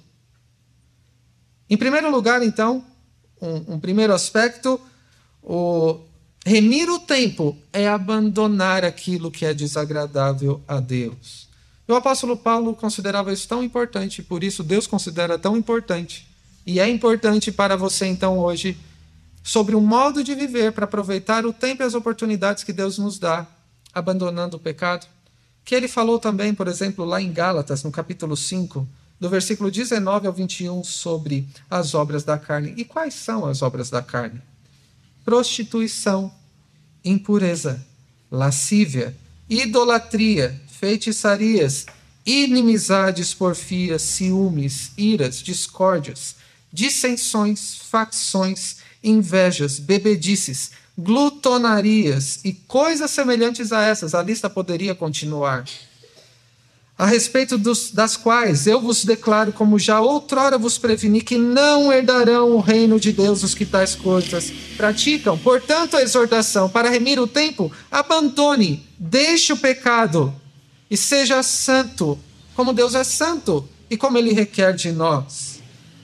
[1.70, 2.84] Em primeiro lugar, então,
[3.40, 4.82] um, um primeiro aspecto,
[5.44, 6.00] o
[6.46, 11.48] remir o tempo é abandonar aquilo que é desagradável a Deus.
[11.88, 16.28] O apóstolo Paulo considerava isso tão importante, por isso Deus considera tão importante.
[16.66, 18.78] E é importante para você, então, hoje,
[19.44, 23.18] sobre um modo de viver para aproveitar o tempo e as oportunidades que Deus nos
[23.18, 23.48] dá,
[23.94, 25.08] abandonando o pecado
[25.70, 28.88] que ele falou também, por exemplo, lá em Gálatas, no capítulo 5,
[29.20, 32.74] do versículo 19 ao 21, sobre as obras da carne.
[32.76, 34.42] E quais são as obras da carne?
[35.24, 36.34] Prostituição,
[37.06, 37.86] impureza,
[38.32, 39.16] lascívia,
[39.48, 41.86] idolatria, feitiçarias,
[42.26, 46.36] inimizades, porfias, ciúmes, iras, discórdias,
[46.74, 54.14] dissensões, facções, invejas, bebedices, glutonarias e coisas semelhantes a essas.
[54.14, 55.66] A lista poderia continuar.
[56.98, 61.94] A respeito dos, das quais eu vos declaro, como já outrora vos preveni, que não
[61.94, 65.38] herdarão o reino de Deus os que tais coisas praticam.
[65.38, 70.36] Portanto, a exortação para remir o tempo, abandone, deixe o pecado
[70.92, 72.20] e seja santo,
[72.54, 75.62] como Deus é santo e como ele requer de nós.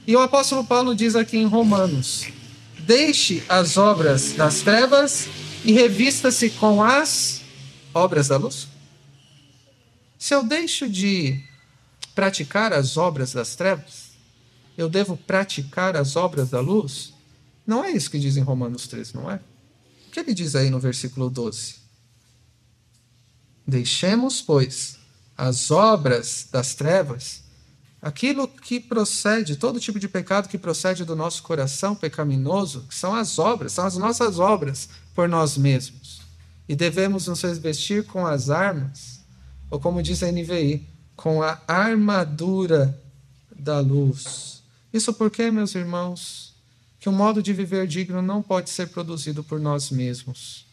[0.07, 2.27] E o apóstolo Paulo diz aqui em Romanos:
[2.85, 5.27] Deixe as obras das trevas
[5.63, 7.41] e revista-se com as
[7.93, 8.67] obras da luz.
[10.19, 11.43] Se eu deixo de
[12.13, 14.11] praticar as obras das trevas,
[14.77, 17.13] eu devo praticar as obras da luz?
[17.65, 19.39] Não é isso que diz em Romanos 3, não é?
[20.07, 21.75] O que ele diz aí no versículo 12?
[23.67, 24.99] Deixemos, pois,
[25.35, 27.44] as obras das trevas
[28.01, 33.39] Aquilo que procede, todo tipo de pecado que procede do nosso coração pecaminoso, são as
[33.39, 36.21] obras, são as nossas obras por nós mesmos.
[36.67, 39.21] E devemos nos revestir com as armas,
[39.71, 43.01] ou como diz a NVI, com a armadura
[43.55, 44.61] da luz.
[44.93, 46.53] Isso porque, meus irmãos,
[46.99, 50.65] que o modo de viver digno não pode ser produzido por nós mesmos.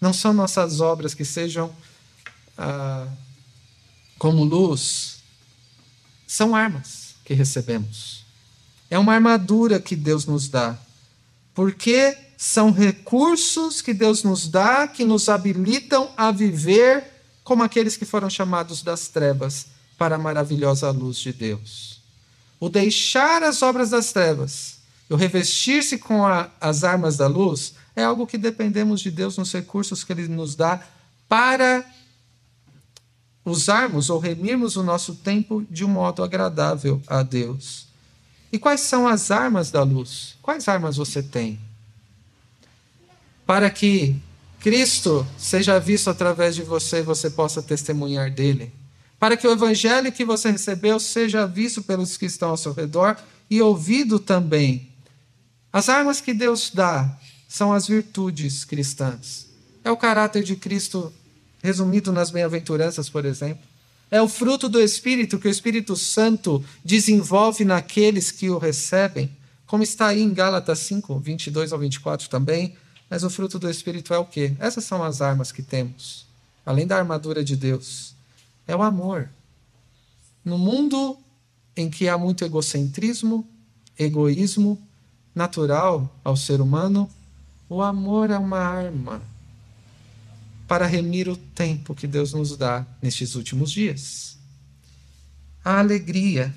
[0.00, 1.74] Não são nossas obras que sejam
[2.56, 3.06] ah,
[4.18, 5.15] como luz
[6.26, 8.24] são armas que recebemos.
[8.90, 10.78] É uma armadura que Deus nos dá.
[11.54, 17.04] Porque são recursos que Deus nos dá que nos habilitam a viver
[17.42, 22.00] como aqueles que foram chamados das trevas para a maravilhosa luz de Deus.
[22.60, 24.76] O deixar as obras das trevas
[25.08, 29.52] o revestir-se com a, as armas da luz é algo que dependemos de Deus nos
[29.52, 30.82] recursos que Ele nos dá
[31.28, 31.84] para
[33.46, 37.86] usarmos ou remirmos o nosso tempo de um modo agradável a Deus.
[38.52, 40.36] E quais são as armas da luz?
[40.42, 41.60] Quais armas você tem?
[43.46, 44.16] Para que
[44.58, 48.72] Cristo seja visto através de você e você possa testemunhar dele.
[49.18, 53.16] Para que o evangelho que você recebeu seja visto pelos que estão ao seu redor
[53.48, 54.90] e ouvido também.
[55.72, 57.16] As armas que Deus dá
[57.48, 59.46] são as virtudes cristãs.
[59.84, 61.12] É o caráter de Cristo
[61.66, 63.62] resumido nas bem-aventuranças, por exemplo.
[64.08, 69.28] É o fruto do Espírito que o Espírito Santo desenvolve naqueles que o recebem,
[69.66, 72.76] como está aí em Gálatas 5, 22 ao 24 também.
[73.10, 74.54] Mas o fruto do Espírito é o quê?
[74.60, 76.26] Essas são as armas que temos,
[76.64, 78.14] além da armadura de Deus.
[78.66, 79.28] É o amor.
[80.44, 81.18] No mundo
[81.76, 83.44] em que há muito egocentrismo,
[83.98, 84.80] egoísmo
[85.34, 87.10] natural ao ser humano,
[87.68, 89.20] o amor é uma arma
[90.66, 94.36] para remir o tempo que Deus nos dá nestes últimos dias.
[95.64, 96.54] A alegria,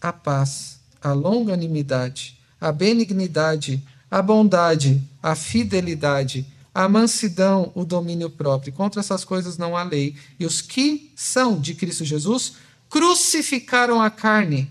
[0.00, 8.72] a paz, a longanimidade, a benignidade, a bondade, a fidelidade, a mansidão, o domínio próprio.
[8.72, 10.16] Contra essas coisas não há lei.
[10.38, 12.54] E os que são de Cristo Jesus
[12.88, 14.70] crucificaram a carne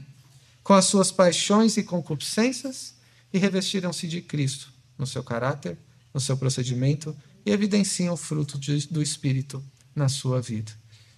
[0.63, 2.93] com as suas paixões e concupiscências
[3.33, 5.77] e revestiram-se de Cristo no seu caráter,
[6.13, 7.15] no seu procedimento
[7.49, 9.63] e evidenciam o fruto de, do Espírito
[9.95, 10.71] na sua vida.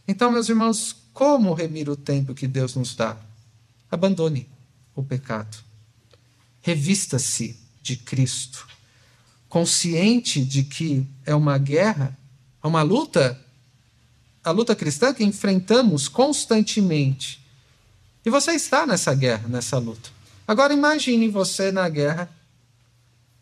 [0.08, 3.18] Então, meus irmãos, como remir o tempo que Deus nos dá?
[3.92, 4.48] Abandone
[4.96, 5.58] o pecado.
[6.62, 8.66] Revista-se de Cristo
[9.50, 12.18] consciente de que é uma guerra,
[12.64, 13.38] é uma luta,
[14.42, 17.46] a luta cristã que enfrentamos constantemente.
[18.26, 20.10] E você está nessa guerra, nessa luta.
[20.48, 22.32] Agora imagine você na guerra,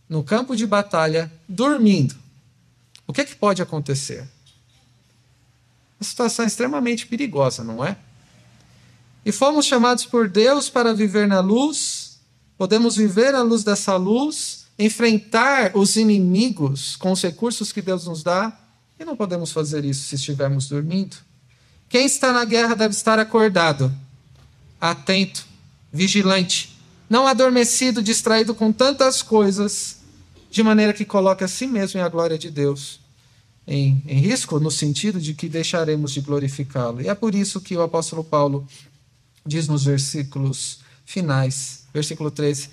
[0.10, 2.29] no campo de batalha, dormindo.
[3.10, 4.19] O que, é que pode acontecer?
[6.00, 7.98] Uma situação extremamente perigosa, não é?
[9.26, 12.19] E fomos chamados por Deus para viver na luz,
[12.56, 18.22] podemos viver à luz dessa luz enfrentar os inimigos com os recursos que Deus nos
[18.22, 18.56] dá,
[19.00, 21.17] e não podemos fazer isso se estivermos dormindo.
[21.89, 23.91] Quem está na guerra deve estar acordado,
[24.80, 25.48] atento,
[25.91, 26.78] vigilante,
[27.10, 29.98] não adormecido, distraído com tantas coisas,
[30.52, 32.99] de maneira que coloque a si mesmo e a glória de Deus
[33.69, 37.01] em, em risco, no sentido de que deixaremos de glorificá-lo.
[37.01, 38.67] E é por isso que o apóstolo Paulo
[39.45, 42.69] diz nos versículos finais, versículo 13: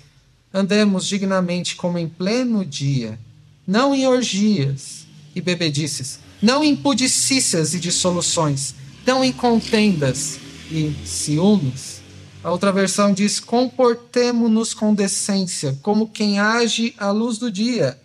[0.51, 3.19] andemos dignamente como em pleno dia,
[3.65, 5.05] não em orgias
[5.35, 8.73] e bebedices, não em pudicícias e dissoluções,
[9.05, 10.39] não em contendas
[10.71, 12.01] e ciúmes.
[12.43, 17.99] A outra versão diz: comportemo-nos com decência, como quem age à luz do dia.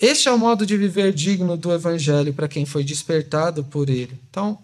[0.00, 4.18] Este é o modo de viver digno do Evangelho para quem foi despertado por ele.
[4.30, 4.58] Então,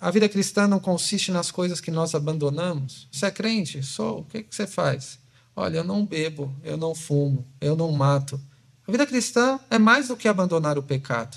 [0.00, 3.06] a vida cristã não consiste nas coisas que nós abandonamos.
[3.12, 3.82] Você é crente?
[3.82, 4.20] Sou.
[4.20, 5.18] O que, que você faz?
[5.54, 8.40] Olha, eu não bebo, eu não fumo, eu não mato.
[8.88, 11.36] A vida cristã é mais do que abandonar o pecado.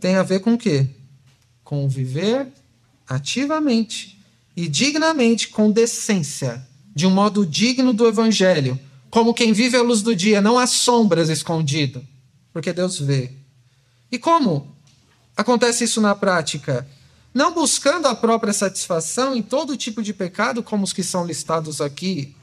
[0.00, 0.88] Tem a ver com o quê?
[1.62, 2.48] Com viver
[3.06, 4.18] ativamente
[4.56, 8.76] e dignamente, com decência, de um modo digno do evangelho,
[9.10, 12.06] como quem vive à luz do dia, não há sombras escondido,
[12.52, 13.32] porque Deus vê.
[14.10, 14.74] E como
[15.36, 16.86] acontece isso na prática?
[17.32, 21.80] não buscando a própria satisfação em todo tipo de pecado, como os que são listados
[21.80, 22.34] aqui,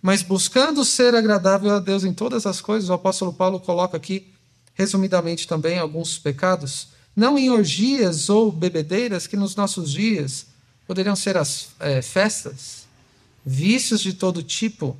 [0.00, 2.90] mas buscando ser agradável a Deus em todas as coisas.
[2.90, 4.32] O apóstolo Paulo coloca aqui,
[4.74, 10.46] resumidamente também, alguns pecados, não em orgias ou bebedeiras, que nos nossos dias
[10.86, 12.86] poderiam ser as é, festas,
[13.44, 14.96] vícios de todo tipo,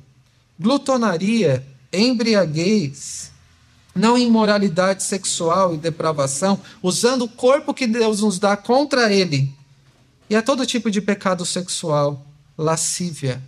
[0.59, 3.31] glutonaria, embriaguez,
[3.95, 9.53] não imoralidade sexual e depravação, usando o corpo que Deus nos dá contra ele.
[10.29, 12.25] E a todo tipo de pecado sexual,
[12.57, 13.41] lascívia,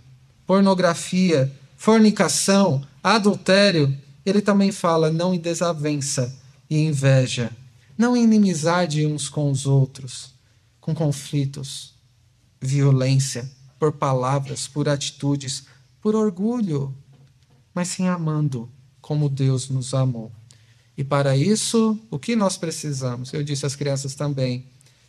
[0.46, 3.96] pornografia, fornicação, adultério.
[4.24, 6.34] Ele também fala não em desavença
[6.68, 7.50] e inveja,
[7.96, 10.32] não em inimizade uns com os outros,
[10.80, 11.94] com conflitos,
[12.60, 15.64] violência, por palavras, por atitudes,
[16.00, 16.94] por orgulho,
[17.74, 18.68] mas sim amando
[19.00, 20.30] como Deus nos amou.
[20.96, 23.32] E para isso, o que nós precisamos?
[23.32, 24.66] Eu disse às crianças também,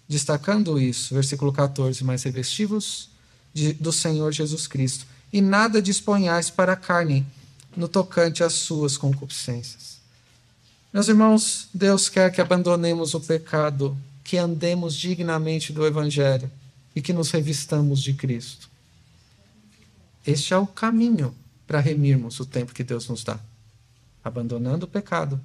[0.08, 3.10] destacando isso, versículo 14: Mas revestivos
[3.54, 7.26] de, do Senhor Jesus Cristo, e nada disponhais para a carne
[7.76, 9.98] no tocante às suas concupiscências.
[10.94, 16.50] Meus irmãos, Deus quer que abandonemos o pecado, que andemos dignamente do Evangelho
[16.96, 18.70] e que nos revistamos de Cristo.
[20.26, 23.40] Este é o caminho para remirmos o tempo que Deus nos dá.
[24.24, 25.40] Abandonando o pecado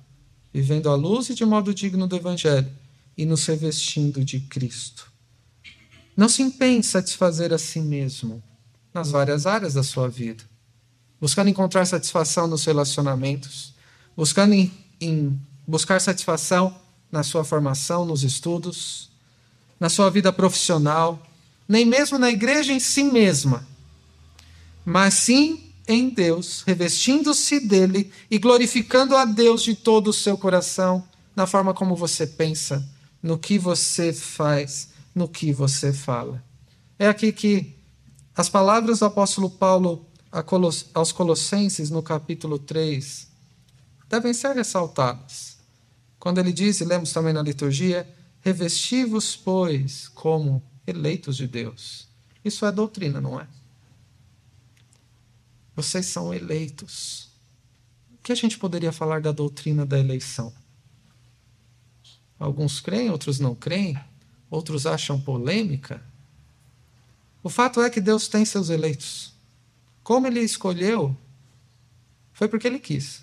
[0.53, 2.69] vivendo à luz e de modo digno do Evangelho
[3.17, 5.11] e nos revestindo de Cristo.
[6.17, 8.43] Não se empenhe em satisfazer a si mesmo
[8.93, 10.43] nas várias áreas da sua vida,
[11.21, 13.75] buscando encontrar satisfação nos relacionamentos,
[14.17, 16.77] buscando em, em buscar satisfação
[17.11, 19.11] na sua formação, nos estudos,
[19.79, 21.23] na sua vida profissional,
[21.69, 23.67] nem mesmo na igreja em si mesma,
[24.85, 31.03] mas sim em Deus, revestindo-se dele e glorificando a Deus de todo o seu coração,
[31.35, 32.87] na forma como você pensa,
[33.23, 36.45] no que você faz, no que você fala.
[36.99, 37.75] É aqui que
[38.37, 40.07] as palavras do apóstolo Paulo
[40.93, 43.27] aos Colossenses, no capítulo 3,
[44.09, 45.57] devem ser ressaltadas.
[46.19, 48.07] Quando ele diz, e lemos também na liturgia,
[48.41, 52.09] revesti-vos, pois, como eleitos de Deus.
[52.45, 53.47] Isso é doutrina, não é?
[55.79, 57.29] Vocês são eleitos.
[58.15, 60.53] O que a gente poderia falar da doutrina da eleição?
[62.37, 63.97] Alguns creem, outros não creem,
[64.51, 66.03] outros acham polêmica.
[67.45, 69.33] O fato é que Deus tem seus eleitos,
[70.03, 71.17] como ele escolheu,
[72.33, 73.23] foi porque ele quis.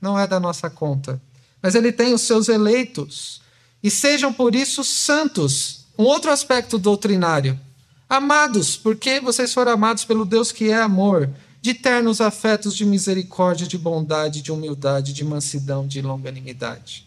[0.00, 1.20] Não é da nossa conta.
[1.60, 3.42] Mas ele tem os seus eleitos.
[3.82, 5.84] E sejam por isso santos.
[5.98, 7.60] Um outro aspecto doutrinário.
[8.08, 11.30] Amados, porque vocês foram amados pelo Deus que é amor,
[11.60, 17.06] de ternos afetos de misericórdia, de bondade, de humildade, de mansidão, de longanimidade.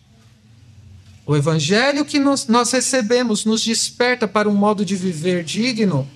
[1.26, 6.08] O evangelho que nós, nós recebemos nos desperta para um modo de viver digno,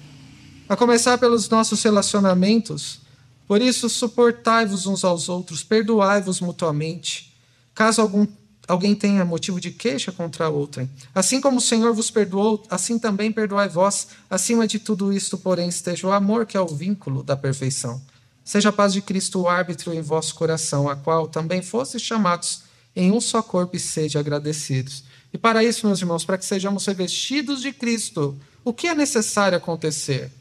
[0.67, 2.99] a começar pelos nossos relacionamentos.
[3.47, 7.33] Por isso, suportai-vos uns aos outros, perdoai-vos mutuamente,
[7.73, 8.27] caso algum,
[8.67, 10.89] alguém tenha motivo de queixa contra outrem.
[11.15, 14.09] Assim como o Senhor vos perdoou, assim também perdoai vós.
[14.29, 18.01] Acima de tudo isto, porém, esteja o amor, que é o vínculo da perfeição.
[18.47, 22.61] Seja a paz de Cristo o árbitro em vosso coração, a qual também fostes chamados
[22.95, 25.03] em um só corpo e sede agradecidos.
[25.33, 29.57] E para isso, meus irmãos, para que sejamos revestidos de Cristo, o que é necessário
[29.57, 30.31] acontecer?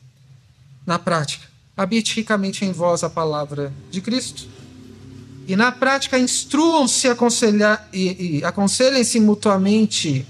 [0.87, 4.47] Na prática, habite ricamente em vós a palavra de Cristo.
[5.49, 7.09] E na prática, instruam-se
[7.93, 10.25] e, e aconselhem-se mutuamente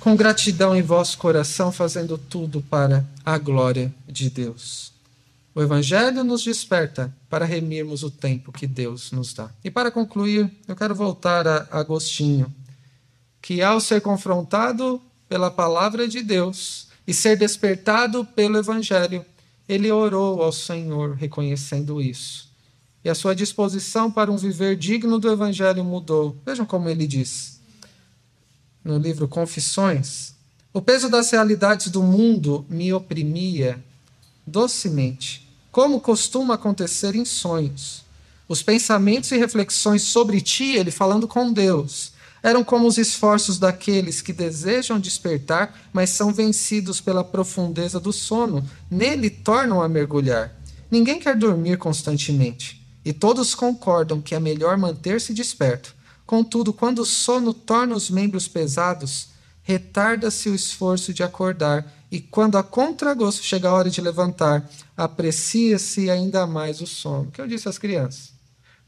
[0.00, 4.90] com gratidão em vosso coração, fazendo tudo para a glória de Deus.
[5.54, 9.50] O Evangelho nos desperta para remirmos o tempo que Deus nos dá.
[9.64, 12.52] E para concluir, eu quero voltar a Agostinho,
[13.42, 19.24] que ao ser confrontado pela palavra de Deus e ser despertado pelo Evangelho,
[19.68, 22.48] ele orou ao Senhor reconhecendo isso.
[23.04, 26.36] E a sua disposição para um viver digno do Evangelho mudou.
[26.44, 27.60] Vejam como ele diz
[28.84, 30.34] no livro Confissões:
[30.72, 33.82] O peso das realidades do mundo me oprimia
[34.46, 38.04] docemente, como costuma acontecer em sonhos.
[38.48, 42.12] Os pensamentos e reflexões sobre ti, ele falando com Deus,
[42.42, 48.68] eram como os esforços daqueles que desejam despertar, mas são vencidos pela profundeza do sono.
[48.90, 50.56] Nele tornam a mergulhar.
[50.90, 55.94] Ninguém quer dormir constantemente, e todos concordam que é melhor manter-se desperto.
[56.26, 59.28] Contudo, quando o sono torna os membros pesados,
[59.62, 66.10] retarda-se o esforço de acordar e quando a contragosto chega a hora de levantar, aprecia-se
[66.10, 67.28] ainda mais o sono.
[67.28, 68.32] O que eu disse às crianças?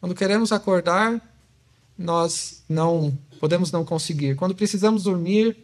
[0.01, 1.21] Quando queremos acordar,
[1.97, 4.35] nós não podemos não conseguir.
[4.35, 5.57] Quando precisamos dormir,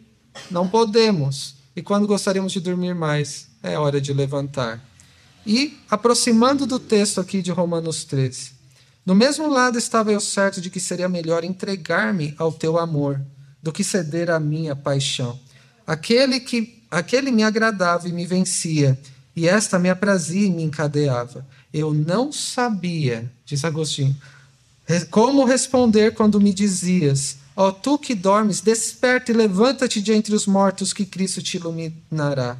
[0.49, 1.55] não podemos.
[1.75, 4.81] E quando gostaríamos de dormir mais, é hora de levantar.
[5.45, 8.51] E aproximando do texto aqui de Romanos 13.
[9.05, 13.19] No mesmo lado estava eu certo de que seria melhor entregar-me ao teu amor
[13.61, 15.37] do que ceder à minha paixão.
[15.85, 18.99] Aquele que aquele me agradava e me vencia,
[19.35, 21.45] e esta me aprazia e me encadeava.
[21.73, 24.15] Eu não sabia, diz Agostinho,
[25.09, 30.33] como responder quando me dizias: Ó oh, tu que dormes, desperta e levanta-te de entre
[30.33, 32.57] os mortos, que Cristo te iluminará.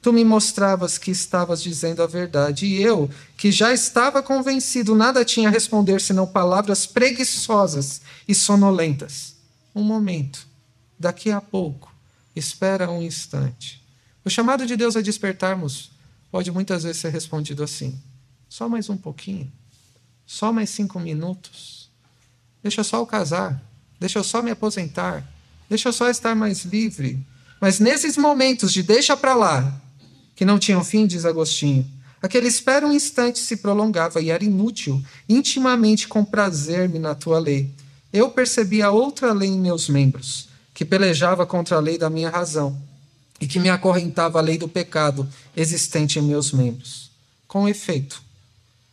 [0.00, 5.24] Tu me mostravas que estavas dizendo a verdade, e eu, que já estava convencido, nada
[5.24, 9.34] tinha a responder senão palavras preguiçosas e sonolentas.
[9.74, 10.46] Um momento,
[10.98, 11.93] daqui a pouco,
[12.34, 13.82] Espera um instante.
[14.24, 15.90] O chamado de Deus a despertarmos
[16.30, 18.00] pode muitas vezes ser respondido assim:
[18.48, 19.52] só mais um pouquinho,
[20.26, 21.90] só mais cinco minutos.
[22.62, 23.62] Deixa só eu casar,
[24.00, 25.24] deixa eu só me aposentar,
[25.68, 27.24] deixa eu só estar mais livre.
[27.60, 29.80] Mas nesses momentos de deixa para lá,
[30.34, 31.86] que não tinham fim, diz Agostinho,
[32.20, 37.70] aquele espera um instante se prolongava e era inútil, intimamente com prazer-me na tua lei.
[38.12, 42.76] Eu percebia outra lei em meus membros que pelejava contra a lei da minha razão
[43.40, 47.10] e que me acorrentava a lei do pecado existente em meus membros.
[47.46, 48.20] Com efeito,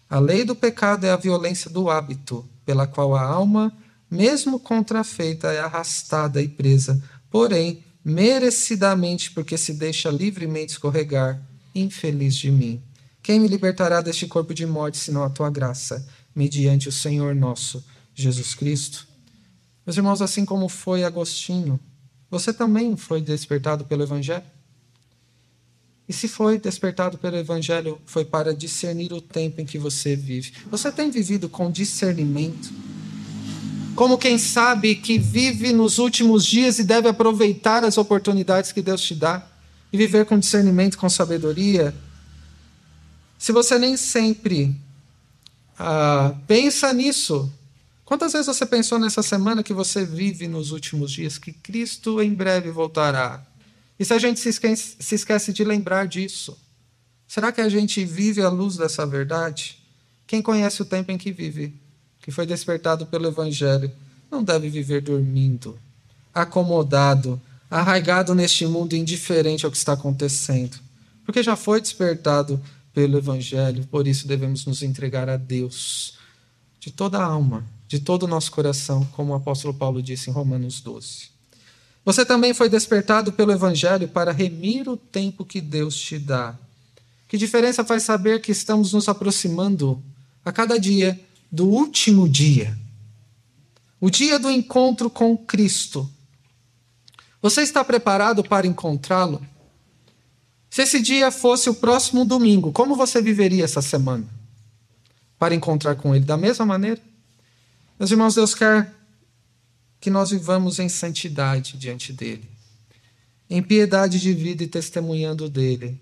[0.08, 3.74] a lei do pecado é a violência do hábito, pela qual a alma,
[4.10, 11.42] mesmo contrafeita, é arrastada e presa, porém, merecidamente, porque se deixa livremente escorregar,
[11.74, 12.82] infeliz de mim.
[13.24, 16.06] Quem me libertará deste corpo de morte, senão a tua graça,
[16.36, 19.08] mediante o Senhor nosso Jesus Cristo?
[19.92, 21.78] Meus irmãos, assim como foi Agostinho,
[22.30, 24.46] você também foi despertado pelo Evangelho?
[26.08, 30.54] E se foi despertado pelo Evangelho, foi para discernir o tempo em que você vive.
[30.70, 32.72] Você tem vivido com discernimento?
[33.94, 39.02] Como quem sabe que vive nos últimos dias e deve aproveitar as oportunidades que Deus
[39.02, 39.46] te dá
[39.92, 41.94] e viver com discernimento, com sabedoria?
[43.38, 44.74] Se você nem sempre
[45.78, 47.52] ah, pensa nisso,
[48.12, 52.34] Quantas vezes você pensou nessa semana que você vive nos últimos dias que Cristo em
[52.34, 53.42] breve voltará?
[53.98, 56.60] E se a gente se esquece, se esquece de lembrar disso?
[57.26, 59.82] Será que a gente vive à luz dessa verdade?
[60.28, 61.74] Quem conhece o tempo em que vive,
[62.22, 63.90] que foi despertado pelo Evangelho,
[64.30, 65.80] não deve viver dormindo,
[66.34, 70.78] acomodado, arraigado neste mundo indiferente ao que está acontecendo,
[71.26, 72.62] porque já foi despertado
[72.94, 76.20] pelo Evangelho, por isso devemos nos entregar a Deus
[76.78, 80.34] de toda a alma, de todo o nosso coração, como o apóstolo Paulo disse em
[80.34, 81.30] Romanos 12.
[82.06, 86.58] Você também foi despertado pelo Evangelho para remir o tempo que Deus te dá.
[87.28, 90.02] Que diferença faz saber que estamos nos aproximando
[90.46, 91.20] a cada dia
[91.52, 92.78] do último dia
[94.00, 96.10] o dia do encontro com Cristo.
[97.42, 99.46] Você está preparado para encontrá-lo?
[100.70, 104.26] Se esse dia fosse o próximo domingo, como você viveria essa semana?
[105.38, 107.11] Para encontrar com Ele da mesma maneira?
[108.02, 108.92] Meus irmãos, Deus quer
[110.00, 112.50] que nós vivamos em santidade diante dEle,
[113.48, 116.02] em piedade de vida e testemunhando dEle,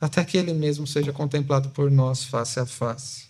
[0.00, 3.24] até que Ele mesmo seja contemplado por nós face a face.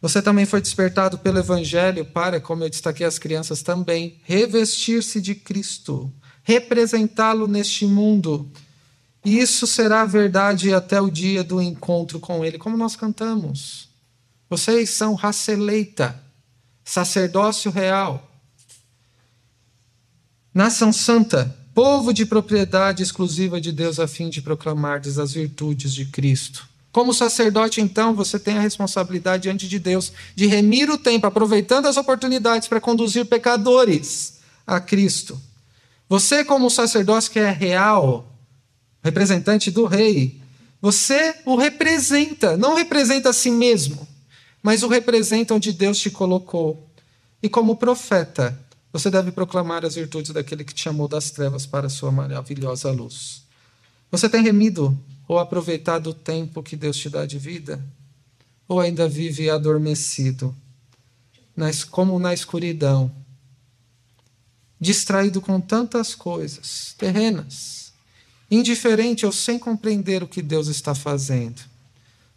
[0.00, 5.34] Você também foi despertado pelo Evangelho para, como eu destaquei as crianças também, revestir-se de
[5.34, 6.10] Cristo,
[6.42, 8.50] representá-lo neste mundo.
[9.22, 13.90] E isso será verdade até o dia do encontro com Ele, como nós cantamos.
[14.48, 16.21] Vocês são raça eleita,
[16.84, 18.30] sacerdócio real,
[20.52, 26.06] nação santa, povo de propriedade exclusiva de Deus, a fim de proclamar as virtudes de
[26.06, 26.68] Cristo.
[26.90, 31.86] Como sacerdote, então, você tem a responsabilidade diante de Deus de remir o tempo, aproveitando
[31.86, 35.40] as oportunidades para conduzir pecadores a Cristo.
[36.06, 38.30] Você, como sacerdócio que é real,
[39.02, 40.42] representante do rei,
[40.82, 44.06] você o representa, não representa a si mesmo,
[44.62, 46.88] mas o representa onde Deus te colocou.
[47.42, 48.56] E como profeta,
[48.92, 52.90] você deve proclamar as virtudes daquele que te chamou das trevas para a sua maravilhosa
[52.90, 53.42] luz.
[54.10, 54.96] Você tem remido
[55.26, 57.82] ou aproveitado o tempo que Deus te dá de vida?
[58.68, 60.54] Ou ainda vive adormecido,
[61.90, 63.10] como na escuridão,
[64.78, 67.92] distraído com tantas coisas terrenas,
[68.50, 71.60] indiferente ou sem compreender o que Deus está fazendo?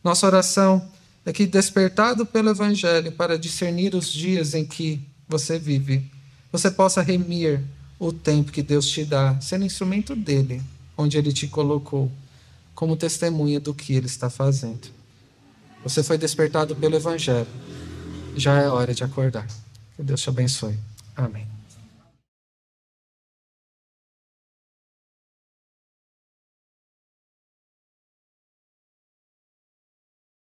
[0.04, 0.90] Nossa oração
[1.26, 6.10] é que, despertado pelo Evangelho para discernir os dias em que você vive,
[6.52, 7.62] você possa remir
[8.00, 10.62] o tempo que Deus te dá, sendo instrumento dele,
[10.98, 12.12] onde ele te colocou
[12.76, 14.88] como testemunha do que ele está fazendo.
[15.84, 17.48] Você foi despertado pelo Evangelho.
[18.36, 19.48] Já é hora de acordar.
[19.96, 20.78] Que Deus te abençoe.
[21.16, 21.55] Amém.